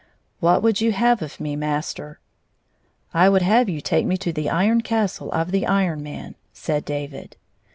"What 0.39 0.63
would 0.63 0.81
you 0.81 0.93
have 0.93 1.21
of 1.21 1.39
me, 1.39 1.55
master?"" 1.55 2.17
I 3.13 3.29
would 3.29 3.43
have 3.43 3.69
you 3.69 3.81
take 3.81 4.03
me 4.07 4.17
to 4.17 4.33
the 4.33 4.49
Iron 4.49 4.81
Castle 4.81 5.31
of 5.31 5.51
the 5.51 5.67
Iron 5.67 6.01
Man," 6.01 6.33
said 6.53 6.85
David. 6.85 7.37